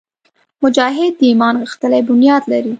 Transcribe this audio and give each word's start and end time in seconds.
مجاهد 0.63 1.13
د 1.19 1.21
ایمان 1.29 1.55
غښتلی 1.63 2.01
بنیاد 2.07 2.43
لري. 2.51 2.69